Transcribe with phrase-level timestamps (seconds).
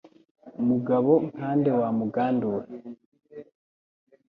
[0.67, 2.65] Mugabo nka nde wa Mugandura